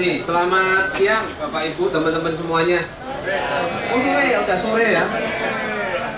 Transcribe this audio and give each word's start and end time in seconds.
kasih. 0.00 0.16
Selamat 0.24 0.88
siang 0.88 1.28
Bapak 1.36 1.76
Ibu, 1.76 1.92
teman-teman 1.92 2.32
semuanya. 2.32 2.80
Oh 3.92 4.00
sore 4.00 4.32
ya, 4.32 4.40
udah 4.40 4.56
sore 4.56 4.86
ya. 4.96 5.04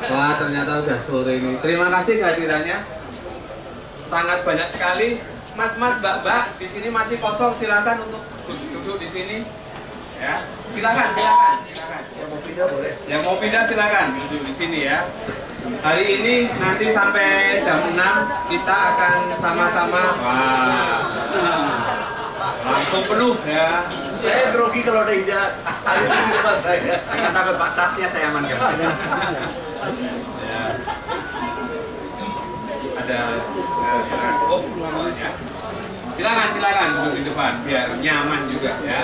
Wah 0.06 0.38
ternyata 0.38 0.86
udah 0.86 0.98
sore 1.02 1.42
ini. 1.42 1.58
Terima 1.58 1.90
kasih 1.90 2.22
kehadirannya. 2.22 2.78
Sangat 3.98 4.46
banyak 4.46 4.70
sekali. 4.70 5.18
Mas-mas, 5.58 5.98
mbak-mbak, 5.98 6.62
di 6.62 6.66
sini 6.70 6.94
masih 6.94 7.18
kosong. 7.18 7.58
Silakan 7.58 8.06
untuk 8.06 8.22
duduk 8.54 9.02
di 9.02 9.10
sini. 9.10 9.38
Ya, 10.22 10.46
silakan, 10.70 11.08
silakan, 11.18 11.56
silakan. 11.66 12.02
Yang 12.14 12.28
mau 12.30 12.38
pindah 12.38 12.66
boleh. 12.70 12.92
Yang 13.10 13.20
mau 13.26 13.36
pindah 13.42 13.62
silakan 13.66 14.06
duduk 14.14 14.42
di 14.46 14.54
sini 14.54 14.78
ya. 14.86 15.10
Hari 15.82 16.04
ini 16.06 16.34
nanti 16.54 16.86
sampai 16.94 17.58
jam 17.58 17.90
6 17.90 17.98
kita 18.46 18.76
akan 18.94 19.34
sama-sama 19.34 20.02
wah 20.22 21.91
langsung 22.62 23.02
penuh 23.10 23.34
ya. 23.44 23.86
Saya 24.14 24.54
grogi 24.54 24.80
kalau 24.86 25.02
ada 25.02 25.14
ide 25.14 25.34
air 25.34 26.06
di 26.06 26.30
depan 26.30 26.56
saya. 26.62 26.96
Jangan 27.10 27.32
takut 27.34 27.54
Pak, 27.58 27.70
tasnya 27.74 28.06
saya 28.06 28.30
amankan. 28.30 28.58
Ya. 28.78 28.90
Ada 33.02 33.18
eh, 33.18 34.46
oh, 34.46 34.62
ya. 35.10 35.30
Silakan, 36.12 36.48
silakan 36.54 36.88
duduk 36.94 37.12
di 37.18 37.22
depan 37.26 37.52
biar 37.66 37.88
nyaman 37.98 38.40
juga 38.52 38.72
ya. 38.86 39.00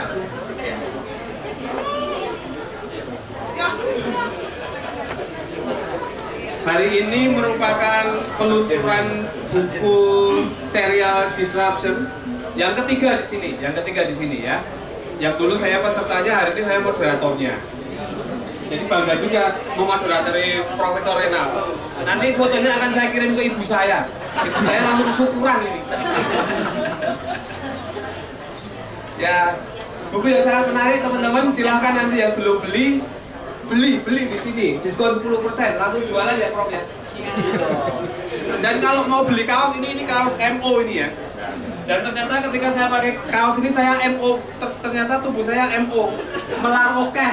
Hari 6.68 6.88
ini 7.00 7.32
merupakan 7.32 8.04
peluncuran 8.36 9.24
buku 9.48 9.98
serial 10.68 11.32
Disruption 11.32 12.17
yang 12.58 12.74
ketiga 12.74 13.22
di 13.22 13.26
sini, 13.26 13.50
yang 13.62 13.70
ketiga 13.78 14.02
di 14.10 14.14
sini 14.18 14.42
ya. 14.42 14.58
Yang 15.22 15.34
dulu 15.38 15.54
saya 15.54 15.78
pesertanya, 15.78 16.32
hari 16.34 16.50
ini 16.58 16.62
saya 16.66 16.78
moderatornya. 16.82 17.54
Jadi 18.68 18.84
bangga 18.84 19.14
juga 19.16 19.56
memoderatori 19.78 20.60
Profesor 20.76 21.16
Renal. 21.16 21.48
Nanti 22.04 22.26
fotonya 22.36 22.76
akan 22.76 22.90
saya 22.92 23.08
kirim 23.14 23.32
ke 23.38 23.42
ibu 23.48 23.62
saya. 23.62 24.04
Ibu 24.42 24.58
saya 24.60 24.80
langsung 24.84 25.10
syukuran 25.14 25.58
ini. 25.64 25.80
ya, 29.22 29.56
buku 30.12 30.26
yang 30.28 30.44
sangat 30.44 30.64
menarik 30.68 30.98
teman-teman. 31.00 31.44
Silahkan 31.54 31.92
nanti 31.96 32.16
yang 32.20 32.36
belum 32.36 32.60
beli, 32.60 33.00
beli 33.70 33.90
beli 34.04 34.22
di 34.28 34.38
sini 34.38 34.66
diskon 34.84 35.16
10% 35.16 35.80
langsung 35.80 36.02
jualan 36.04 36.36
ya 36.36 36.48
Prof 36.52 36.68
ya. 36.68 36.82
Dan 38.58 38.74
kalau 38.84 39.02
mau 39.08 39.22
beli 39.24 39.48
kaos 39.48 39.74
ini 39.80 39.96
ini 39.96 40.02
kaos 40.04 40.36
MO 40.36 40.72
ini 40.84 41.06
ya. 41.06 41.08
Dan 41.88 42.04
ternyata 42.04 42.44
ketika 42.44 42.68
saya 42.68 42.92
pakai 42.92 43.16
kaos 43.32 43.56
ini 43.64 43.72
saya 43.72 43.96
MO, 44.12 44.36
Ter- 44.60 44.76
ternyata 44.84 45.24
tubuh 45.24 45.40
saya 45.40 45.72
MO, 45.88 46.12
melar 46.60 46.92
oke. 47.00 47.28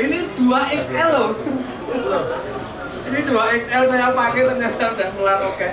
Ini 0.00 0.18
2XL 0.32 1.08
loh. 1.12 1.30
Ini 3.12 3.20
2XL 3.28 3.84
saya 3.84 4.08
pakai 4.16 4.42
ternyata 4.48 4.84
udah 4.96 5.08
melar 5.20 5.40
oke. 5.44 5.68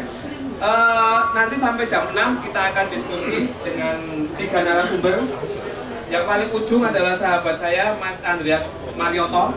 Eh, 0.56 1.20
nanti 1.32 1.56
sampai 1.56 1.88
jam 1.88 2.12
6 2.12 2.44
kita 2.44 2.62
akan 2.76 2.86
diskusi 2.92 3.48
dengan 3.64 4.28
tiga 4.36 4.60
narasumber. 4.60 5.24
Yang 6.12 6.24
paling 6.28 6.50
ujung 6.52 6.84
adalah 6.84 7.16
sahabat 7.16 7.56
saya 7.56 7.96
Mas 7.96 8.20
Andreas 8.28 8.68
Marioto 9.00 9.56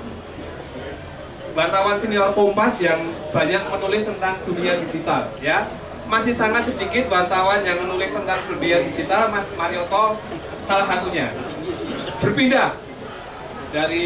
wartawan 1.59 1.99
senior 1.99 2.31
Kompas 2.39 2.79
yang 2.79 3.11
banyak 3.35 3.59
menulis 3.67 4.07
tentang 4.07 4.39
dunia 4.47 4.79
digital 4.79 5.27
ya 5.43 5.67
masih 6.09 6.33
sangat 6.33 6.65
sedikit 6.65 7.13
wartawan 7.13 7.61
yang 7.61 7.85
menulis 7.85 8.09
tentang 8.11 8.41
dunia 8.49 8.81
digital 8.89 9.29
Mas 9.29 9.53
Marioto 9.53 10.17
salah 10.65 10.89
satunya 10.89 11.29
berpindah 12.25 12.73
dari 13.69 14.05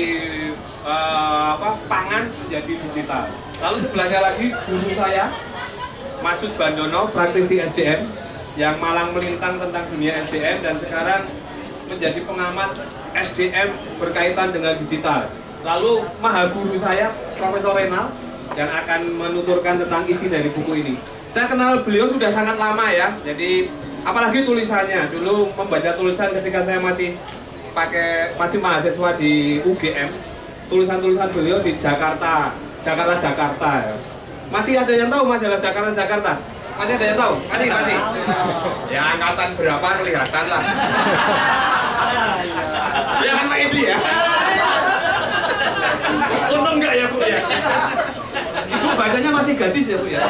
eh, 0.82 1.48
apa 1.54 1.78
pangan 1.86 2.26
menjadi 2.46 2.72
digital 2.90 3.30
lalu 3.62 3.76
sebelahnya 3.78 4.18
lagi 4.18 4.50
guru 4.66 4.90
saya 4.90 5.30
Masus 6.22 6.50
Bandono 6.58 7.10
praktisi 7.10 7.62
SDM 7.62 8.06
yang 8.54 8.76
malang 8.78 9.16
melintang 9.16 9.56
tentang 9.58 9.86
dunia 9.90 10.18
SDM 10.22 10.60
dan 10.60 10.76
sekarang 10.76 11.26
menjadi 11.88 12.20
pengamat 12.24 12.70
SDM 13.16 13.68
berkaitan 13.98 14.54
dengan 14.54 14.78
digital. 14.78 15.28
Lalu 15.62 16.04
maha 16.22 16.50
guru 16.50 16.74
saya, 16.78 17.10
Profesor 17.38 17.74
Renal, 17.74 18.12
yang 18.54 18.68
akan 18.68 19.00
menuturkan 19.18 19.80
tentang 19.80 20.04
isi 20.06 20.28
dari 20.28 20.50
buku 20.52 20.72
ini. 20.78 20.94
Saya 21.32 21.48
kenal 21.48 21.80
beliau 21.80 22.04
sudah 22.04 22.28
sangat 22.28 22.60
lama 22.60 22.92
ya, 22.92 23.08
jadi 23.24 23.64
apalagi 24.04 24.44
tulisannya. 24.44 25.08
Dulu 25.08 25.48
membaca 25.56 25.96
tulisan 25.96 26.28
ketika 26.28 26.60
saya 26.60 26.76
masih 26.76 27.16
pakai 27.72 28.36
masih 28.36 28.60
mahasiswa 28.60 29.16
di 29.16 29.64
UGM, 29.64 30.12
tulisan-tulisan 30.68 31.32
beliau 31.32 31.56
di 31.64 31.72
Jakarta, 31.80 32.52
Jakarta 32.84 33.16
Jakarta. 33.16 33.70
Ya. 33.80 33.96
Masih 34.52 34.76
ada 34.76 34.92
yang 34.92 35.08
tahu 35.08 35.24
majalah 35.24 35.56
Jakarta 35.56 35.90
Jakarta? 35.96 36.32
Masih 36.76 37.00
ada 37.00 37.04
yang 37.08 37.16
tahu? 37.16 37.34
Masih 37.48 37.68
masih. 37.72 37.96
Ya 38.92 39.00
angkatan 39.16 39.48
berapa 39.56 39.88
kelihatan 40.04 40.44
lah. 40.52 40.62
Ya 43.24 43.32
kan 43.40 43.46
Pak 43.48 43.58
ya. 43.72 43.96
Untung 46.52 46.76
enggak 46.76 46.92
ya 46.92 47.06
Bu 47.08 47.24
ya. 47.24 47.40
Ibu 48.72 48.88
bacanya 48.94 49.30
masih 49.32 49.54
gadis 49.54 49.86
ya 49.86 49.96
Bu 49.96 50.06
ya. 50.06 50.20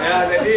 Ya 0.00 0.16
jadi 0.26 0.54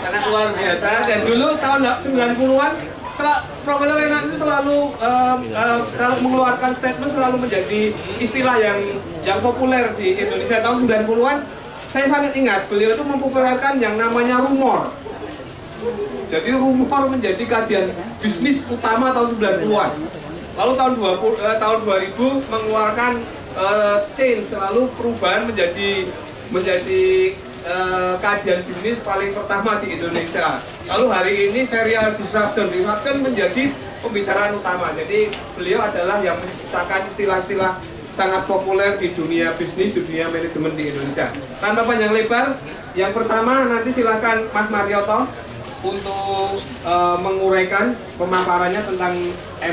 sangat 0.00 0.22
luar 0.26 0.46
biasa. 0.52 0.88
Dan 1.04 1.18
dulu 1.24 1.46
tahun 1.56 1.80
90-an 2.00 2.72
sel- 3.12 3.42
Profesor 3.60 3.92
Renat 3.94 4.24
itu 4.24 4.40
selalu 4.40 4.78
em, 4.96 5.38
em, 5.52 5.80
kalau 5.92 6.16
mengeluarkan 6.18 6.72
statement 6.72 7.12
selalu 7.12 7.36
menjadi 7.38 7.92
istilah 8.16 8.56
yang 8.56 8.78
yang 9.20 9.38
populer 9.40 9.92
di 9.94 10.16
Indonesia. 10.16 10.58
Tahun 10.58 10.80
90-an 10.80 11.38
saya 11.86 12.06
sangat 12.08 12.32
ingat 12.32 12.64
beliau 12.66 12.94
itu 12.94 13.04
mempopulerkan 13.04 13.76
yang 13.76 14.00
namanya 14.00 14.40
rumor. 14.40 14.88
Jadi 16.30 16.54
rumor 16.54 17.02
menjadi 17.10 17.42
kajian 17.42 17.90
bisnis 18.16 18.64
utama 18.64 19.10
tahun 19.10 19.36
90-an. 19.36 19.90
Lalu 20.60 20.72
tahun 20.76 20.92
20, 21.00 21.40
eh, 21.40 21.56
tahun 21.56 21.78
2000 21.88 22.52
mengeluarkan 22.52 23.12
eh, 23.56 23.98
change 24.12 24.44
selalu 24.44 24.92
perubahan 24.92 25.48
menjadi 25.48 26.04
menjadi 26.52 27.32
eh, 27.64 28.12
kajian 28.20 28.60
bisnis 28.68 29.00
paling 29.00 29.32
pertama 29.32 29.80
di 29.80 29.96
Indonesia. 29.96 30.60
Lalu 30.84 31.06
hari 31.08 31.32
ini 31.48 31.64
serial 31.64 32.12
disruption 32.12 32.68
disruption 32.68 33.24
menjadi 33.24 33.72
pembicaraan 34.04 34.52
utama. 34.52 34.92
Jadi 34.92 35.32
beliau 35.56 35.80
adalah 35.80 36.20
yang 36.20 36.36
menciptakan 36.36 37.08
istilah-istilah 37.08 37.80
sangat 38.12 38.44
populer 38.44 39.00
di 39.00 39.16
dunia 39.16 39.56
bisnis, 39.56 39.96
dunia 39.96 40.28
manajemen 40.28 40.76
di 40.76 40.92
Indonesia. 40.92 41.32
Tanpa 41.56 41.88
panjang 41.88 42.12
lebar, 42.12 42.60
yang 42.92 43.16
pertama 43.16 43.64
nanti 43.64 43.96
silakan 43.96 44.44
Mas 44.52 44.68
Marioto 44.68 45.24
untuk 45.80 46.60
eh, 46.84 47.16
menguraikan 47.16 47.96
pemaparannya 48.20 48.84
tentang 48.84 49.16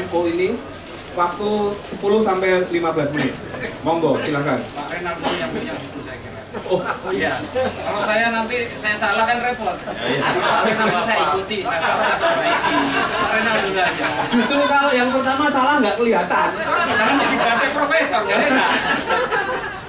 MO 0.08 0.22
ini 0.32 0.77
waktu 1.18 1.50
10 1.98 2.22
sampai 2.22 2.50
15 2.64 3.10
menit. 3.12 3.34
Monggo, 3.82 4.22
silakan. 4.22 4.60
Pak 4.62 4.86
Renaldo 4.94 5.28
yang 5.34 5.50
punya 5.50 5.74
buku 5.74 6.00
saya 6.06 6.18
kira. 6.22 6.42
Oh, 6.70 6.80
Iya. 7.10 7.32
Kalau 7.54 8.02
saya 8.02 8.26
nanti 8.32 8.56
saya 8.74 8.94
salah 8.94 9.26
kan 9.26 9.38
repot. 9.42 9.74
Pak 9.74 10.62
Renaldo 10.64 11.00
saya 11.02 11.20
ikuti, 11.28 11.66
saya 11.66 11.82
salah 11.82 12.04
saya 12.06 12.18
perbaiki. 12.18 12.76
Pak 13.02 13.32
Renaldo 13.34 13.66
dulu 13.68 13.80
aja. 13.82 14.08
justru 14.30 14.62
kalau 14.64 14.92
yang 14.94 15.10
pertama 15.10 15.46
salah 15.50 15.82
nggak 15.82 15.96
kelihatan. 15.98 16.50
Karena 16.88 17.14
jadi 17.18 17.36
berarti 17.36 17.68
profesor, 17.74 18.22
jadi 18.24 18.46
enak. 18.48 18.72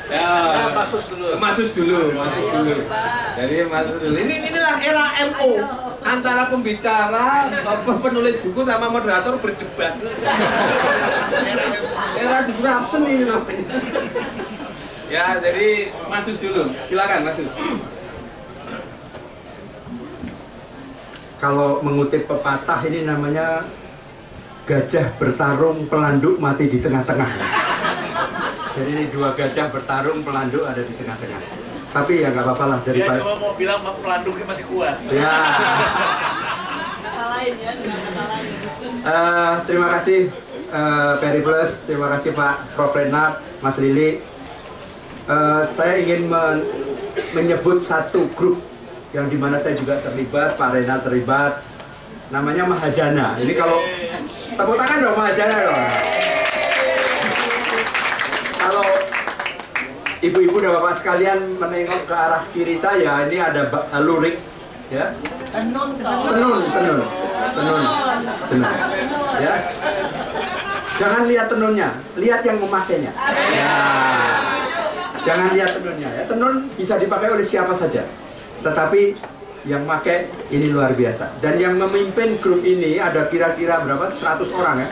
Ya, 0.09 0.25
Masus 0.73 1.05
dulu. 1.13 1.37
Masus 1.37 1.71
dulu, 1.77 2.01
masus 2.17 2.45
dulu. 2.49 2.75
Jadi 3.37 3.55
masus 3.69 3.97
dulu. 4.01 4.17
Ini 4.17 4.35
inilah 4.41 4.58
era 4.83 5.05
MO 5.31 5.51
antara 6.03 6.49
pembicara, 6.49 7.51
pe- 7.51 8.01
penulis 8.03 8.39
buku 8.41 8.61
sama 8.65 8.89
moderator 8.89 9.37
berdebat. 9.43 9.99
Era 12.19 12.39
disruption 12.47 13.03
ini 13.07 13.25
namanya. 13.27 13.67
Ya, 15.09 15.41
jadi 15.41 15.89
Masus 16.09 16.37
dulu. 16.37 16.69
Silakan 16.85 17.25
Masus. 17.25 17.49
kalau 21.39 21.79
mengutip 21.87 22.27
pepatah 22.27 22.83
ini 22.91 23.07
namanya 23.07 23.63
gajah 24.67 25.15
bertarung 25.23 25.87
pelanduk 25.87 26.37
mati 26.43 26.67
di 26.67 26.83
tengah-tengah. 26.83 27.31
Jadi 28.75 28.91
ini 28.91 29.05
dua 29.11 29.33
gajah 29.39 29.71
bertarung 29.71 30.27
pelanduk 30.27 30.67
ada 30.67 30.83
di 30.83 30.95
tengah-tengah. 30.99 31.41
Tapi 31.89 32.21
ya 32.21 32.29
nggak 32.31 32.45
apa-apa 32.45 32.65
lah 32.67 32.79
Dia 32.83 32.93
daripada. 32.93 33.19
cuma 33.19 33.35
mau 33.39 33.53
bilang 33.55 33.81
pelanduknya 33.81 34.45
masih 34.45 34.65
kuat. 34.67 34.95
Ya. 35.09 35.33
Eh, 39.01 39.53
terima 39.65 39.89
kasih 39.89 40.29
eh, 40.69 41.13
Peri 41.17 41.41
Plus, 41.41 41.71
terima 41.87 42.13
kasih 42.13 42.33
Pak 42.33 42.77
Prof 42.77 42.93
Renat, 42.93 43.41
Mas 43.59 43.77
Lili. 43.79 44.21
Eh, 45.25 45.63
saya 45.67 45.97
ingin 45.97 46.29
men- 46.29 46.67
menyebut 47.31 47.79
satu 47.79 48.29
grup 48.33 48.61
yang 49.11 49.27
di 49.27 49.37
mana 49.37 49.57
saya 49.57 49.73
juga 49.73 49.97
terlibat, 49.99 50.55
Pak 50.55 50.69
Rena 50.71 51.01
terlibat, 51.01 51.65
namanya 52.29 52.65
Mahajana. 52.65 53.41
Ini 53.41 53.53
kalau 53.55 53.81
tepuk 54.29 54.77
tangan 54.77 54.99
dong 55.01 55.17
Mahajana 55.17 55.57
dong. 55.59 55.81
Kalau 58.59 58.85
ibu-ibu 60.21 60.57
dan 60.59 60.75
bapak 60.75 60.95
sekalian 60.99 61.59
menengok 61.59 62.07
ke 62.07 62.15
arah 62.15 62.43
kiri 62.51 62.75
saya, 62.75 63.27
ini 63.27 63.39
ada 63.39 63.71
ba- 63.71 63.87
lurik, 64.03 64.39
ya. 64.91 65.15
Tenun, 65.49 65.97
tenun, 65.97 66.61
tenun, 66.69 67.01
tenun, 67.55 68.63
ya. 69.41 69.55
Jangan 70.99 71.31
lihat 71.31 71.47
tenunnya, 71.47 71.89
lihat 72.19 72.43
yang 72.43 72.59
memakainya. 72.59 73.15
Ya. 73.55 73.79
Jangan 75.23 75.55
lihat 75.55 75.71
tenunnya 75.79 76.11
ya. 76.11 76.23
Tenun 76.27 76.67
bisa 76.75 76.99
dipakai 76.99 77.31
oleh 77.31 77.47
siapa 77.47 77.71
saja. 77.71 78.03
Tetapi 78.67 79.15
yang 79.71 79.87
pakai 79.87 80.27
ini 80.51 80.75
luar 80.75 80.99
biasa. 80.99 81.39
Dan 81.39 81.63
yang 81.63 81.79
memimpin 81.79 82.43
grup 82.43 82.67
ini 82.67 82.99
ada 82.99 83.31
kira-kira 83.31 83.79
berapa? 83.87 84.11
100 84.11 84.43
orang 84.59 84.77
ya. 84.83 84.89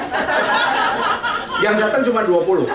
Yang 1.64 1.74
datang 1.80 2.02
cuma 2.04 2.20
20. 2.24 2.68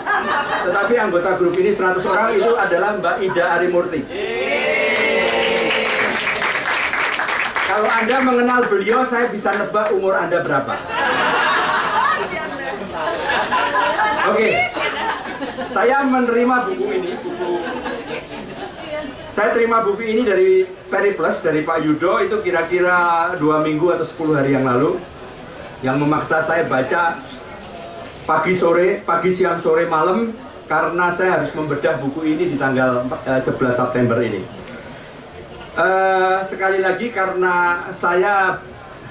Tetapi 0.67 0.93
anggota 0.97 1.29
grup 1.37 1.55
ini 1.57 1.69
100 1.69 2.01
orang 2.05 2.29
itu 2.33 2.51
adalah 2.57 2.89
Mbak 2.97 3.15
Ida 3.25 3.45
Arimurti. 3.59 4.01
Kalau 7.71 7.87
Anda 7.87 8.17
mengenal 8.19 8.61
beliau, 8.67 9.01
saya 9.07 9.31
bisa 9.31 9.55
nebak 9.55 9.95
umur 9.95 10.17
Anda 10.17 10.43
berapa. 10.43 10.75
Oke. 14.33 14.49
Saya 15.71 16.03
menerima 16.03 16.55
buku 16.67 16.85
ini, 16.91 17.11
buku 17.15 17.63
saya 19.31 19.55
terima 19.55 19.79
buku 19.79 20.03
ini 20.03 20.27
dari 20.27 20.67
Periplus 20.91 21.39
dari 21.39 21.63
Pak 21.63 21.79
Yudo 21.87 22.19
itu 22.19 22.43
kira-kira 22.43 23.31
dua 23.39 23.63
minggu 23.63 23.87
atau 23.95 24.03
10 24.03 24.35
hari 24.35 24.51
yang 24.51 24.67
lalu 24.67 24.99
yang 25.79 25.95
memaksa 25.95 26.43
saya 26.43 26.67
baca 26.67 27.15
pagi 28.31 28.55
sore, 28.55 29.03
pagi 29.03 29.27
siang 29.27 29.59
sore 29.59 29.91
malam 29.91 30.31
karena 30.63 31.11
saya 31.11 31.35
harus 31.35 31.51
membedah 31.51 31.99
buku 31.99 32.31
ini 32.31 32.47
di 32.47 32.55
tanggal 32.55 33.03
eh, 33.27 33.43
11 33.43 33.51
September 33.75 34.23
ini. 34.23 34.39
Eh, 35.75 36.37
sekali 36.47 36.79
lagi 36.79 37.11
karena 37.11 37.83
saya 37.91 38.55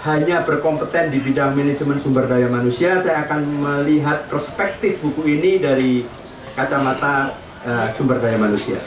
hanya 0.09 0.41
berkompeten 0.41 1.13
di 1.13 1.21
bidang 1.21 1.53
manajemen 1.53 2.01
sumber 2.01 2.25
daya 2.25 2.49
manusia, 2.49 2.97
saya 2.97 3.29
akan 3.29 3.45
melihat 3.45 4.25
perspektif 4.33 4.97
buku 5.05 5.37
ini 5.37 5.61
dari 5.61 6.09
kacamata 6.57 7.37
eh, 7.69 7.93
sumber 7.93 8.25
daya 8.25 8.41
manusia. 8.41 8.81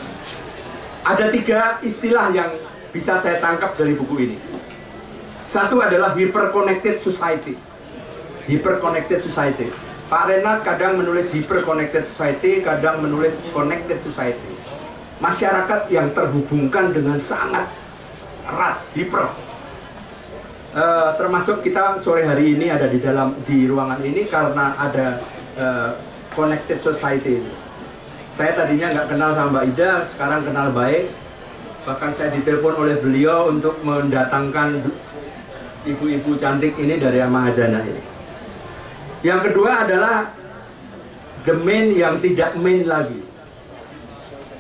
Ada 1.06 1.30
tiga 1.30 1.78
istilah 1.86 2.34
yang 2.34 2.58
bisa 2.90 3.22
saya 3.22 3.38
tangkap 3.38 3.78
dari 3.78 3.94
buku 3.94 4.16
ini. 4.18 4.38
Satu 5.46 5.78
adalah 5.78 6.18
hyperconnected 6.18 7.06
society. 7.06 7.54
Hyperconnected 8.50 9.22
society. 9.22 9.93
Pak 10.12 10.24
Renat 10.30 10.62
kadang 10.68 11.00
menulis 11.00 11.32
hyperconnected 11.32 12.04
society, 12.04 12.60
kadang 12.60 13.00
menulis 13.00 13.40
connected 13.56 13.96
society. 13.96 14.52
Masyarakat 15.24 15.88
yang 15.88 16.12
terhubungkan 16.12 16.92
dengan 16.92 17.16
sangat 17.18 17.72
erat, 18.44 18.84
hiper. 18.92 19.32
Eh, 20.74 21.10
termasuk 21.22 21.62
kita 21.62 22.02
sore 22.02 22.26
hari 22.26 22.58
ini 22.58 22.74
ada 22.74 22.90
di 22.90 22.98
dalam 22.98 23.38
di 23.46 23.70
ruangan 23.70 24.02
ini 24.02 24.26
karena 24.28 24.74
ada 24.76 25.22
eh, 25.56 25.92
connected 26.34 26.82
society. 26.82 27.46
Saya 28.34 28.58
tadinya 28.58 28.90
nggak 28.90 29.08
kenal 29.14 29.32
sama 29.38 29.62
Mbak 29.62 29.66
Ida, 29.78 29.92
sekarang 30.04 30.42
kenal 30.42 30.74
baik. 30.74 31.14
Bahkan 31.86 32.12
saya 32.16 32.34
ditelepon 32.34 32.74
oleh 32.74 32.98
beliau 32.98 33.54
untuk 33.54 33.78
mendatangkan 33.86 34.82
ibu-ibu 35.86 36.34
cantik 36.42 36.74
ini 36.80 36.98
dari 36.98 37.22
Amahajana 37.22 37.86
ini. 37.86 38.13
Yang 39.24 39.40
kedua 39.50 39.88
adalah 39.88 40.36
the 41.48 41.56
main 41.64 41.96
yang 41.96 42.20
tidak 42.20 42.60
main 42.60 42.84
lagi. 42.84 43.24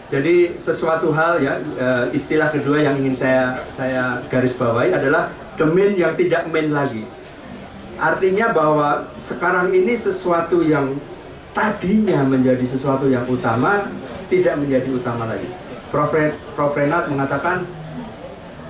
Jadi 0.07 0.55
sesuatu 0.55 1.11
hal 1.11 1.43
ya 1.43 1.59
eh, 1.59 2.05
istilah 2.15 2.47
kedua 2.47 2.79
yang 2.79 2.95
ingin 3.03 3.15
saya 3.17 3.59
saya 3.67 4.23
garis 4.31 4.55
bawahi 4.55 4.95
adalah 4.95 5.35
the 5.59 5.67
main 5.67 5.99
yang 5.99 6.15
tidak 6.15 6.47
main 6.47 6.71
lagi. 6.71 7.03
Artinya 7.99 8.55
bahwa 8.55 9.11
sekarang 9.19 9.75
ini 9.75 9.99
sesuatu 9.99 10.63
yang 10.63 10.95
tadinya 11.51 12.23
menjadi 12.23 12.63
sesuatu 12.63 13.11
yang 13.11 13.27
utama 13.27 13.91
tidak 14.31 14.55
menjadi 14.63 14.89
utama 14.95 15.27
lagi. 15.27 15.49
Prof. 15.91 16.15
Prof. 16.55 16.73
Renat 16.73 17.11
mengatakan 17.11 17.67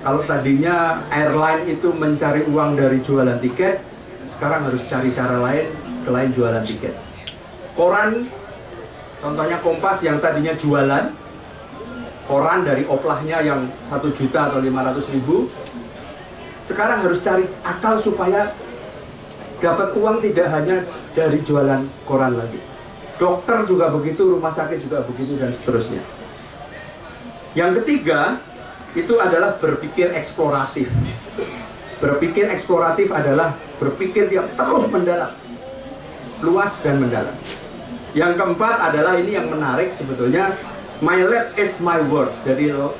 kalau 0.02 0.26
tadinya 0.26 1.06
airline 1.08 1.70
itu 1.70 1.88
mencari 1.94 2.44
uang 2.44 2.76
dari 2.76 3.00
jualan 3.00 3.40
tiket, 3.40 3.80
sekarang 4.28 4.68
harus 4.68 4.84
cari 4.84 5.08
cara 5.12 5.40
lain 5.40 5.83
selain 6.04 6.28
jualan 6.28 6.60
tiket. 6.68 6.92
Koran, 7.72 8.28
contohnya 9.24 9.56
Kompas 9.64 10.04
yang 10.04 10.20
tadinya 10.20 10.52
jualan, 10.52 11.08
koran 12.28 12.60
dari 12.68 12.84
oplahnya 12.84 13.40
yang 13.40 13.64
satu 13.88 14.12
juta 14.12 14.52
atau 14.52 14.60
500 14.60 15.16
ribu, 15.16 15.48
sekarang 16.64 17.04
harus 17.04 17.24
cari 17.24 17.48
akal 17.64 17.96
supaya 17.96 18.52
dapat 19.60 19.96
uang 19.96 20.20
tidak 20.20 20.48
hanya 20.52 20.84
dari 21.16 21.40
jualan 21.40 21.80
koran 22.04 22.36
lagi. 22.36 22.60
Dokter 23.16 23.64
juga 23.64 23.88
begitu, 23.88 24.36
rumah 24.36 24.50
sakit 24.50 24.84
juga 24.84 25.00
begitu 25.06 25.38
dan 25.40 25.54
seterusnya. 25.54 26.02
Yang 27.54 27.80
ketiga 27.82 28.42
itu 28.98 29.14
adalah 29.22 29.54
berpikir 29.58 30.10
eksploratif. 30.14 30.90
Berpikir 32.02 32.50
eksploratif 32.50 33.14
adalah 33.14 33.54
berpikir 33.78 34.26
yang 34.28 34.50
terus 34.58 34.90
mendalam, 34.90 35.30
luas 36.44 36.84
dan 36.84 37.00
mendalam. 37.00 37.34
Yang 38.14 38.38
keempat 38.38 38.76
adalah 38.92 39.18
ini 39.18 39.34
yang 39.34 39.50
menarik 39.50 39.90
sebetulnya, 39.90 40.54
my 41.02 41.18
lab 41.24 41.56
is 41.58 41.82
my 41.82 41.98
world. 42.04 42.30
Jadi 42.46 42.70
lo- 42.70 42.94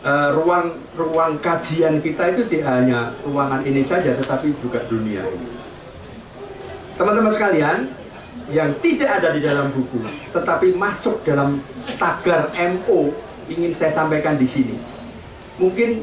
eh, 0.00 0.28
ruang 0.32 0.80
ruang 0.96 1.36
kajian 1.42 2.00
kita 2.00 2.32
itu 2.32 2.48
tidak 2.48 2.80
hanya 2.80 3.12
ruangan 3.26 3.60
ini 3.66 3.84
saja, 3.84 4.16
tetapi 4.16 4.54
juga 4.62 4.80
dunia 4.88 5.26
ini. 5.28 5.50
Teman-teman 6.96 7.32
sekalian, 7.32 7.78
yang 8.50 8.74
tidak 8.82 9.22
ada 9.22 9.30
di 9.30 9.40
dalam 9.44 9.70
buku, 9.70 10.02
tetapi 10.34 10.74
masuk 10.74 11.22
dalam 11.22 11.62
tagar 12.00 12.50
MO 12.56 13.14
ingin 13.46 13.70
saya 13.70 13.94
sampaikan 13.94 14.34
di 14.34 14.46
sini. 14.46 14.76
Mungkin 15.60 16.02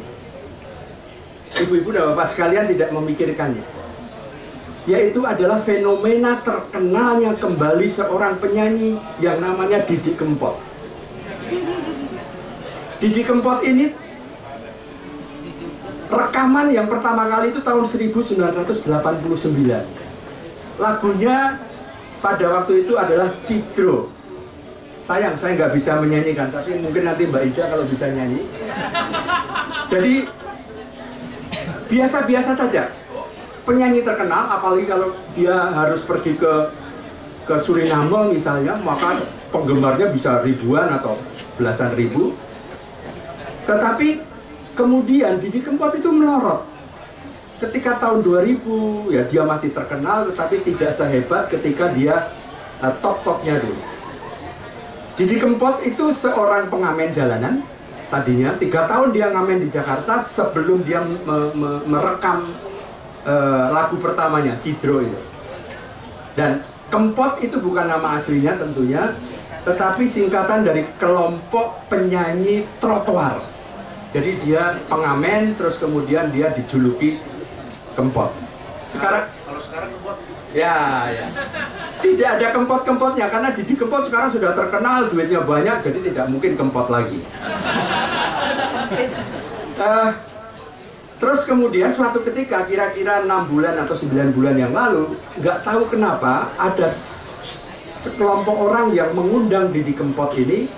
ibu-ibu 1.63 1.89
dan 1.91 2.13
bapak 2.13 2.27
sekalian 2.31 2.69
tidak 2.71 2.89
memikirkannya. 2.93 3.76
Yaitu 4.87 5.27
adalah 5.27 5.59
fenomena 5.59 6.39
terkenalnya 6.39 7.35
kembali 7.35 7.91
seorang 7.91 8.39
penyanyi 8.39 8.95
yang 9.19 9.43
namanya 9.43 9.83
Didi 9.83 10.15
Kempot. 10.15 10.55
Didi 13.03 13.21
Kempot 13.27 13.67
ini 13.67 13.91
rekaman 16.07 16.71
yang 16.71 16.87
pertama 16.87 17.27
kali 17.27 17.51
itu 17.51 17.59
tahun 17.59 17.83
1989. 17.83 18.79
Lagunya 20.79 21.59
pada 22.23 22.45
waktu 22.57 22.87
itu 22.87 22.95
adalah 22.95 23.27
Cidro. 23.43 24.09
Sayang, 25.03 25.39
saya 25.39 25.55
nggak 25.55 25.71
bisa 25.71 25.99
menyanyikan, 26.03 26.51
tapi 26.51 26.75
mungkin 26.83 27.07
nanti 27.07 27.23
Mbak 27.27 27.43
Ida 27.53 27.63
kalau 27.71 27.87
bisa 27.87 28.11
nyanyi. 28.11 28.43
Jadi 29.87 30.27
biasa-biasa 31.87 32.51
saja. 32.55 32.91
Penyanyi 33.67 33.99
terkenal, 33.99 34.47
apalagi 34.47 34.87
kalau 34.87 35.11
dia 35.35 35.51
harus 35.51 36.07
pergi 36.07 36.39
ke 36.39 36.71
ke 37.43 37.55
Suriname 37.59 38.31
misalnya, 38.31 38.79
maka 38.79 39.19
penggemarnya 39.51 40.07
bisa 40.07 40.39
ribuan 40.39 40.87
atau 40.87 41.19
belasan 41.59 41.91
ribu. 41.99 42.31
Tetapi 43.67 44.23
kemudian 44.71 45.43
Didi 45.43 45.59
Kempot 45.59 45.91
itu 45.99 46.07
melorot. 46.07 46.63
Ketika 47.59 47.99
tahun 47.99 48.23
2000 48.23 49.11
ya 49.11 49.25
dia 49.25 49.43
masih 49.43 49.73
terkenal 49.73 50.29
tetapi 50.31 50.61
tidak 50.61 50.93
sehebat 50.93 51.49
ketika 51.49 51.89
dia 51.91 52.31
uh, 52.79 52.93
top-topnya 53.01 53.57
dulu. 53.59 53.81
Didi 55.17 55.41
Kempot 55.41 55.81
itu 55.81 56.13
seorang 56.13 56.69
pengamen 56.69 57.09
jalanan 57.09 57.65
tadinya 58.07 58.55
tiga 58.55 58.85
tahun 58.87 59.11
dia 59.11 59.33
ngamen 59.33 59.65
di 59.65 59.67
Jakarta 59.73 60.21
sebelum 60.21 60.85
dia 60.85 61.01
me- 61.01 61.51
me- 61.57 61.83
merekam 61.89 62.53
uh, 63.27 63.69
lagu 63.75 63.99
pertamanya 63.99 64.55
Cidro 64.63 65.03
itu. 65.03 65.19
Dan 66.33 66.63
Kempot 66.87 67.43
itu 67.43 67.59
bukan 67.59 67.83
nama 67.83 68.15
aslinya 68.15 68.55
tentunya, 68.55 69.11
tetapi 69.67 70.07
singkatan 70.07 70.63
dari 70.63 70.87
kelompok 70.95 71.83
penyanyi 71.91 72.63
trotoar. 72.79 73.43
Jadi 74.15 74.39
dia 74.39 74.79
pengamen, 74.87 75.51
terus 75.59 75.75
kemudian 75.75 76.31
dia 76.31 76.47
dijuluki 76.55 77.19
Kempot. 77.91 78.31
Sekarang 78.87 79.27
kalau 79.43 79.59
sekarang 79.59 79.89
kebot 79.99 80.17
Ya, 80.55 81.11
ya. 81.11 81.27
tidak 81.99 82.39
ada 82.39 82.47
kempot-kempotnya 82.55 83.27
karena 83.27 83.51
Didi 83.51 83.75
Kempot 83.75 83.99
sekarang 84.07 84.31
sudah 84.31 84.55
terkenal 84.55 85.11
duitnya 85.11 85.43
banyak 85.43 85.83
jadi 85.83 85.99
tidak 85.99 86.25
mungkin 86.31 86.55
kempot 86.55 86.87
lagi 86.87 87.19
Eh, 89.77 90.09
terus 91.17 91.41
kemudian 91.49 91.89
suatu 91.89 92.21
ketika 92.21 92.61
kira-kira 92.69 93.25
enam 93.25 93.49
bulan 93.49 93.73
atau 93.81 93.97
9 93.97 94.37
bulan 94.37 94.53
yang 94.53 94.69
lalu 94.69 95.17
nggak 95.41 95.65
tahu 95.65 95.89
kenapa 95.89 96.53
ada 96.61 96.85
sekelompok 97.97 98.53
orang 98.53 98.93
yang 98.93 99.09
mengundang 99.17 99.73
Didi 99.73 99.97
Kempot 99.97 100.37
ini 100.37 100.69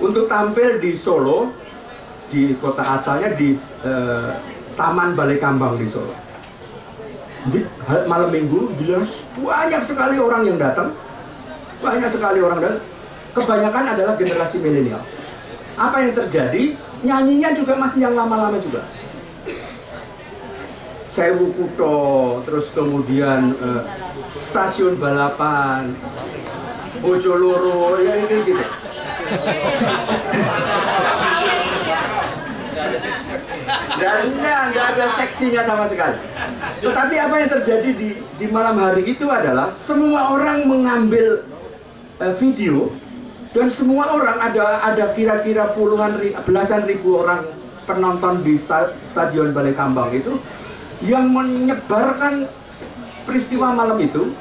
untuk 0.00 0.24
tampil 0.24 0.80
di 0.80 0.96
Solo 0.96 1.52
di 2.32 2.56
kota 2.56 2.96
asalnya 2.96 3.36
di 3.36 3.52
eh, 3.84 4.30
Taman 4.74 5.12
Balai 5.12 5.36
Kambang 5.36 5.76
di 5.76 5.86
Solo. 5.86 6.12
Di 7.46 7.62
malam 8.10 8.34
minggu 8.34 8.74
jelas 8.80 9.28
banyak 9.38 9.84
sekali 9.84 10.16
orang 10.18 10.42
yang 10.48 10.58
datang. 10.58 10.96
Banyak 11.78 12.10
sekali 12.10 12.40
orang 12.40 12.58
datang. 12.58 12.82
Kebanyakan 13.36 13.84
adalah 13.92 14.16
generasi 14.16 14.58
milenial. 14.64 15.04
Apa 15.76 16.00
yang 16.02 16.16
terjadi? 16.16 16.74
Nyanyinya 17.04 17.52
juga 17.52 17.76
masih 17.76 18.08
yang 18.08 18.16
lama-lama 18.16 18.56
juga 18.56 18.80
Sewu 21.16 21.48
Kuto 21.56 21.96
terus 22.44 22.76
kemudian 22.76 23.56
eh, 23.56 23.82
stasiun 24.36 25.00
balapan 25.00 25.96
Bojoloro 27.00 27.96
ya 28.04 28.20
kayak 28.28 28.44
gitu 28.44 28.64
dan 33.96 34.30
enggak 34.30 34.86
ada 34.94 35.06
seksinya 35.10 35.62
sama 35.64 35.88
sekali. 35.88 36.20
Tetapi 36.84 37.14
apa 37.16 37.34
yang 37.40 37.50
terjadi 37.50 37.90
di, 37.96 38.08
di 38.20 38.46
malam 38.52 38.76
hari 38.78 39.08
itu 39.08 39.26
adalah 39.26 39.72
semua 39.74 40.36
orang 40.36 40.68
mengambil 40.68 41.42
eh, 42.20 42.34
video 42.36 42.92
dan 43.56 43.72
semua 43.72 44.12
orang 44.12 44.36
ada 44.36 44.84
ada 44.84 45.04
kira-kira 45.16 45.72
puluhan 45.72 46.20
belasan 46.44 46.84
ribu 46.84 47.24
orang 47.24 47.48
penonton 47.88 48.44
di 48.44 48.60
sta- 48.60 48.92
stadion 49.02 49.56
Balai 49.56 49.72
Kambang 49.72 50.12
itu 50.12 50.36
yang 51.04 51.28
menyebarkan 51.28 52.48
peristiwa 53.24 53.74
malam 53.74 53.98
itu 54.00 54.32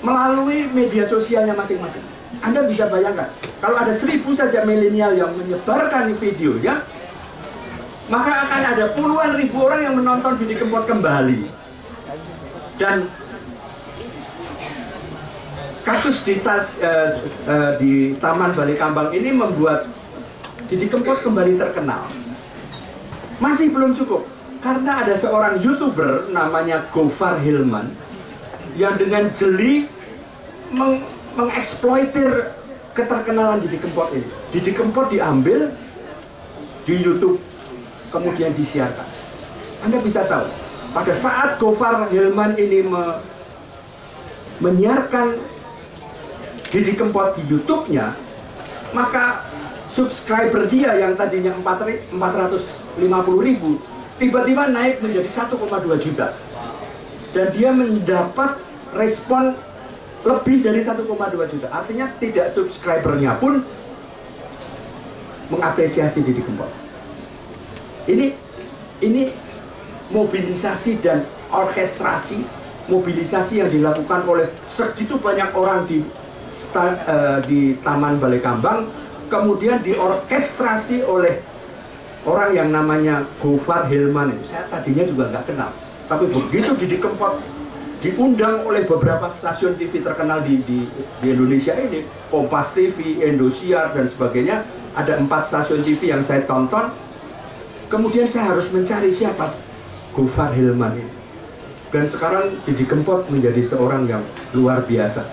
melalui 0.00 0.70
media 0.70 1.02
sosialnya 1.02 1.52
masing-masing. 1.52 2.04
Anda 2.38 2.62
bisa 2.64 2.86
bayangkan, 2.86 3.32
kalau 3.58 3.76
ada 3.76 3.90
seribu 3.90 4.30
saja 4.30 4.62
milenial 4.62 5.16
yang 5.16 5.32
menyebarkan 5.34 6.12
videonya, 6.14 6.86
maka 8.06 8.46
akan 8.46 8.62
ada 8.76 8.84
puluhan 8.94 9.34
ribu 9.34 9.66
orang 9.66 9.80
yang 9.82 9.94
menonton 9.98 10.38
Didi 10.38 10.54
Kempot 10.54 10.86
kembali. 10.86 11.50
Dan 12.78 13.10
kasus 15.82 16.22
di, 16.22 16.36
sta- 16.36 16.68
eh, 16.78 17.08
s- 17.08 17.48
eh, 17.48 17.72
di 17.80 17.92
Taman 18.16 18.52
Balai 18.54 18.76
Kambang 18.76 19.10
ini 19.10 19.32
membuat 19.34 19.88
Didi 20.68 20.86
Kempot 20.86 21.24
kembali 21.24 21.56
terkenal. 21.56 22.06
Masih 23.40 23.72
belum 23.72 23.96
cukup, 23.96 24.28
karena 24.58 25.06
ada 25.06 25.14
seorang 25.14 25.62
youtuber 25.62 26.26
namanya 26.28 26.86
Gofar 26.90 27.38
Hilman 27.38 27.94
yang 28.74 28.98
dengan 28.98 29.30
jeli 29.30 29.86
meng- 30.70 31.06
mengeksploitir 31.38 32.50
keterkenalan 32.94 33.62
Didi 33.62 33.78
Kempot 33.78 34.10
ini. 34.10 34.26
Didi 34.50 34.74
Kempot 34.74 35.06
diambil 35.06 35.70
di 36.82 36.94
YouTube 36.98 37.38
kemudian 38.10 38.50
disiarkan. 38.50 39.06
Anda 39.78 40.02
bisa 40.02 40.26
tahu, 40.26 40.50
pada 40.90 41.14
saat 41.14 41.62
Gofar 41.62 42.10
Hilman 42.10 42.58
ini 42.58 42.82
me- 42.82 43.22
menyiarkan 44.58 45.38
Didi 46.68 46.98
Kempot 46.98 47.38
di 47.38 47.46
YouTube-nya, 47.46 48.18
maka 48.90 49.46
subscriber 49.86 50.66
dia 50.66 50.98
yang 50.98 51.14
tadinya 51.14 51.54
450 51.62 52.98
ribu 53.38 53.78
tiba-tiba 54.18 54.68
naik 54.68 55.00
menjadi 55.00 55.48
1,2 55.48 55.56
juta. 56.02 56.34
Dan 57.32 57.46
dia 57.54 57.70
mendapat 57.70 58.58
respon 58.92 59.54
lebih 60.26 60.60
dari 60.60 60.82
1,2 60.82 61.06
juta. 61.48 61.66
Artinya 61.70 62.10
tidak 62.18 62.50
subscribernya 62.50 63.38
pun 63.38 63.62
mengapresiasi 65.48 66.20
Didi 66.26 66.44
Kempot 66.44 66.88
ini 68.08 68.32
ini 69.04 69.28
mobilisasi 70.08 71.04
dan 71.04 71.22
orkestrasi 71.52 72.40
mobilisasi 72.88 73.60
yang 73.60 73.68
dilakukan 73.68 74.24
oleh 74.24 74.48
segitu 74.64 75.20
banyak 75.20 75.52
orang 75.52 75.84
di 75.84 76.00
eh, 76.00 77.38
di 77.44 77.76
Taman 77.84 78.16
Balai 78.16 78.40
Kambang 78.40 78.88
kemudian 79.28 79.84
diorkestrasi 79.84 81.04
oleh 81.04 81.44
orang 82.28 82.50
yang 82.52 82.68
namanya 82.68 83.24
Gofar 83.40 83.88
Hilman 83.88 84.36
itu 84.36 84.52
saya 84.52 84.68
tadinya 84.68 85.04
juga 85.08 85.32
nggak 85.32 85.44
kenal. 85.48 85.72
Tapi 86.08 86.28
begitu 86.28 86.76
Didi 86.76 87.00
Kempot 87.00 87.40
diundang 87.98 88.62
oleh 88.62 88.86
beberapa 88.86 89.26
stasiun 89.26 89.74
TV 89.74 90.04
terkenal 90.04 90.44
di, 90.44 90.62
di, 90.62 90.86
di 91.18 91.26
Indonesia 91.26 91.74
ini 91.74 92.06
Kompas 92.30 92.76
TV, 92.76 93.24
Indosiar 93.24 93.90
dan 93.90 94.06
sebagainya 94.06 94.62
ada 94.94 95.18
empat 95.18 95.42
stasiun 95.48 95.80
TV 95.80 96.12
yang 96.12 96.22
saya 96.22 96.44
tonton. 96.44 96.92
Kemudian 97.88 98.28
saya 98.28 98.52
harus 98.52 98.68
mencari 98.68 99.08
siapa 99.08 99.48
Gofar 100.12 100.52
Hilman 100.52 101.00
ini. 101.00 101.12
Dan 101.88 102.04
sekarang 102.04 102.52
Didi 102.68 102.84
Kempot 102.84 103.32
menjadi 103.32 103.64
seorang 103.64 104.04
yang 104.04 104.20
luar 104.52 104.84
biasa. 104.84 105.24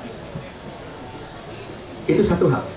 Itu 2.08 2.24
satu 2.24 2.48
hal 2.48 2.75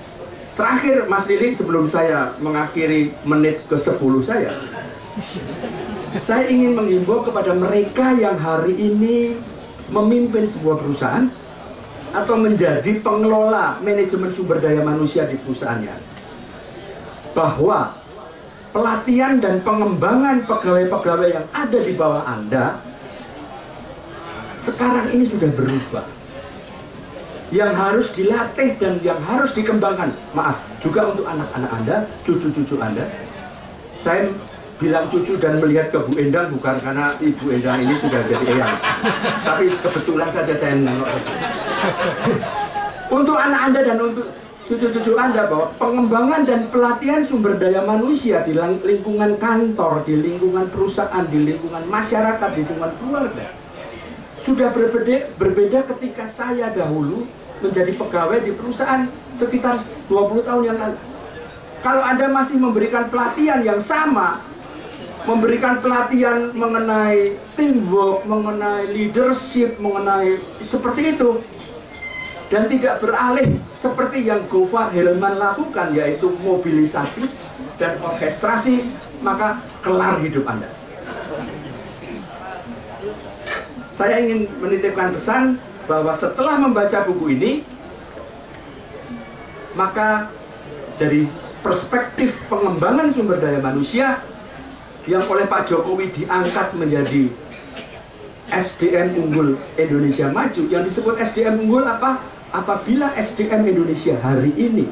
terakhir 0.58 1.06
Mas 1.06 1.30
Lili 1.30 1.54
sebelum 1.54 1.86
saya 1.86 2.34
mengakhiri 2.42 3.14
menit 3.22 3.62
ke 3.70 3.78
10 3.78 3.94
saya 4.26 4.58
saya 6.18 6.50
ingin 6.50 6.74
menghimbau 6.74 7.22
kepada 7.22 7.54
mereka 7.54 8.10
yang 8.18 8.34
hari 8.34 8.74
ini 8.74 9.38
memimpin 9.94 10.42
sebuah 10.50 10.82
perusahaan 10.82 11.30
atau 12.10 12.34
menjadi 12.34 12.98
pengelola 12.98 13.78
manajemen 13.86 14.34
sumber 14.34 14.58
daya 14.58 14.82
manusia 14.82 15.30
di 15.30 15.38
perusahaannya 15.38 15.94
bahwa 17.38 17.94
pelatihan 18.74 19.38
dan 19.38 19.62
pengembangan 19.62 20.42
pegawai-pegawai 20.42 21.28
yang 21.38 21.46
ada 21.54 21.78
di 21.78 21.92
bawah 21.94 22.26
Anda 22.26 22.82
sekarang 24.58 25.14
ini 25.14 25.22
sudah 25.22 25.54
berubah. 25.54 26.17
Yang 27.48 27.72
harus 27.80 28.08
dilatih 28.12 28.76
dan 28.76 29.00
yang 29.00 29.16
harus 29.24 29.56
dikembangkan, 29.56 30.12
maaf, 30.36 30.60
juga 30.84 31.08
untuk 31.08 31.24
anak-anak 31.24 31.70
Anda, 31.80 31.96
cucu-cucu 32.20 32.76
Anda. 32.76 33.08
Saya 33.96 34.28
bilang 34.78 35.10
cucu 35.10 35.40
dan 35.40 35.58
melihat 35.58 35.90
ke 35.90 35.98
Bu 35.98 36.12
Endang 36.20 36.54
bukan 36.54 36.78
karena 36.78 37.10
Ibu 37.18 37.44
Endang 37.50 37.82
ini 37.82 37.94
sudah 37.98 38.20
jadi 38.28 38.46
eyang. 38.46 38.76
Tapi 39.42 39.66
kebetulan 39.74 40.30
saja 40.30 40.54
saya 40.54 40.78
nengok. 40.78 41.08
Untuk 43.10 43.40
anak 43.40 43.60
Anda 43.72 43.80
dan 43.80 43.98
untuk 43.98 44.28
cucu-cucu 44.68 45.16
Anda 45.18 45.50
bahwa 45.50 45.72
pengembangan 45.80 46.44
dan 46.46 46.60
pelatihan 46.70 47.24
sumber 47.26 47.58
daya 47.58 47.82
manusia 47.82 48.44
di 48.46 48.54
lingkungan 48.54 49.40
kantor, 49.40 50.06
di 50.06 50.20
lingkungan 50.20 50.68
perusahaan, 50.70 51.24
di 51.26 51.48
lingkungan 51.48 51.82
masyarakat, 51.88 52.48
di 52.54 52.60
lingkungan 52.62 52.92
keluarga 53.02 53.57
sudah 54.48 54.72
berbeda, 54.72 55.28
berbeda 55.36 55.84
ketika 55.92 56.24
saya 56.24 56.72
dahulu 56.72 57.28
menjadi 57.60 57.92
pegawai 57.92 58.40
di 58.40 58.56
perusahaan 58.56 59.04
sekitar 59.36 59.76
20 60.08 60.40
tahun 60.40 60.62
yang 60.64 60.78
lalu. 60.80 60.98
Kalau 61.84 62.00
Anda 62.00 62.32
masih 62.32 62.56
memberikan 62.56 63.12
pelatihan 63.12 63.60
yang 63.60 63.76
sama, 63.76 64.40
memberikan 65.28 65.84
pelatihan 65.84 66.48
mengenai 66.56 67.36
teamwork, 67.60 68.24
mengenai 68.24 68.88
leadership, 68.88 69.76
mengenai 69.76 70.40
seperti 70.64 71.12
itu, 71.12 71.44
dan 72.48 72.72
tidak 72.72 73.04
beralih 73.04 73.60
seperti 73.76 74.24
yang 74.24 74.48
Gofar 74.48 74.88
Helman 74.96 75.36
lakukan, 75.36 75.92
yaitu 75.92 76.32
mobilisasi 76.40 77.28
dan 77.76 78.00
orkestrasi, 78.00 78.88
maka 79.20 79.60
kelar 79.84 80.18
hidup 80.24 80.48
Anda. 80.48 80.77
Saya 83.98 84.22
ingin 84.22 84.46
menitipkan 84.62 85.10
pesan 85.10 85.58
bahwa 85.90 86.14
setelah 86.14 86.54
membaca 86.54 87.02
buku 87.02 87.34
ini, 87.34 87.66
maka 89.74 90.30
dari 91.02 91.26
perspektif 91.66 92.46
pengembangan 92.46 93.10
sumber 93.10 93.42
daya 93.42 93.58
manusia 93.58 94.22
yang 95.10 95.26
oleh 95.26 95.50
Pak 95.50 95.66
Jokowi 95.66 96.14
diangkat 96.14 96.78
menjadi 96.78 97.26
SDM 98.54 99.18
unggul 99.18 99.58
Indonesia 99.74 100.30
maju. 100.30 100.62
Yang 100.70 100.94
disebut 100.94 101.18
SDM 101.18 101.66
unggul 101.66 101.82
apa? 101.82 102.22
Apabila 102.54 103.18
SDM 103.18 103.66
Indonesia 103.66 104.14
hari 104.22 104.54
ini 104.54 104.86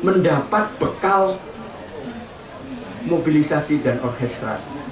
mendapat 0.00 0.72
bekal 0.80 1.36
mobilisasi 3.04 3.84
dan 3.84 4.00
orkestrasi. 4.00 4.85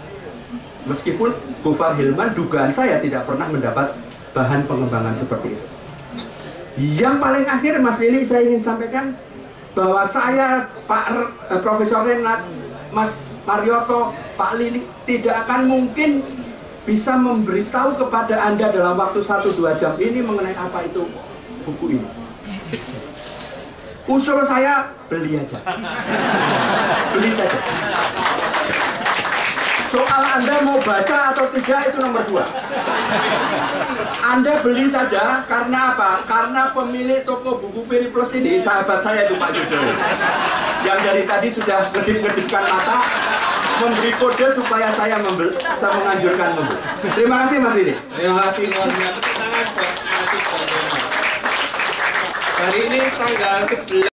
Meskipun 0.84 1.32
Gofar 1.64 1.96
Hilman 1.96 2.36
dugaan 2.36 2.68
saya 2.68 3.00
tidak 3.00 3.24
pernah 3.24 3.48
mendapat 3.48 3.96
bahan 4.36 4.68
pengembangan 4.68 5.16
seperti 5.16 5.56
itu. 5.56 5.66
Yang 6.74 7.16
paling 7.22 7.46
akhir 7.46 7.78
Mas 7.80 7.96
Lili 8.02 8.20
saya 8.26 8.44
ingin 8.44 8.60
sampaikan 8.60 9.14
bahwa 9.72 10.02
saya 10.04 10.68
Pak 10.84 11.04
R- 11.08 11.32
eh, 11.54 11.60
Profesor 11.62 12.02
Renat, 12.04 12.44
Mas 12.90 13.32
Marioto, 13.46 14.10
Pak 14.34 14.58
Lili 14.58 14.82
tidak 15.06 15.46
akan 15.46 15.70
mungkin 15.70 16.20
bisa 16.84 17.16
memberitahu 17.16 17.96
kepada 17.96 18.44
Anda 18.44 18.68
dalam 18.68 18.98
waktu 19.00 19.24
1-2 19.24 19.56
jam 19.80 19.96
ini 19.96 20.20
mengenai 20.20 20.52
apa 20.52 20.84
itu 20.84 21.08
buku 21.64 21.96
ini. 21.96 22.08
Usul 24.04 24.44
saya 24.44 24.92
beli 25.08 25.40
aja. 25.40 25.64
beli 27.16 27.30
saja. 27.32 27.56
Soal 29.94 30.22
Anda 30.26 30.54
mau 30.66 30.82
baca 30.82 31.30
atau 31.30 31.46
tidak 31.54 31.94
itu 31.94 32.02
nomor 32.02 32.26
dua. 32.26 32.42
Anda 34.26 34.58
beli 34.58 34.90
saja 34.90 35.46
karena 35.46 35.94
apa? 35.94 36.26
Karena 36.26 36.74
pemilik 36.74 37.22
toko 37.22 37.62
buku 37.62 37.86
Piri 37.86 38.10
Plus 38.10 38.34
ini 38.34 38.58
sahabat 38.58 38.98
saya 38.98 39.30
itu 39.30 39.38
Pak 39.38 39.54
Yudo. 39.54 39.78
Yang 40.82 40.98
dari 40.98 41.22
tadi 41.30 41.46
sudah 41.46 41.94
ngedip-ngedipkan 41.94 42.64
mata 42.66 43.06
memberi 43.86 44.10
kode 44.18 44.46
supaya 44.50 44.90
saya 44.98 45.22
membeli, 45.22 45.54
saya 45.78 45.94
menganjurkan 45.94 46.58
membeli. 46.58 46.78
Terima 47.14 47.46
kasih 47.46 47.56
Mas 47.62 47.74
Lili. 47.78 47.94
Terima 48.18 48.50
kasih 48.50 48.64
Mas. 48.74 48.90
Hari 52.58 52.80
ini 52.90 53.00
tanggal 53.14 53.58
11 53.70 54.13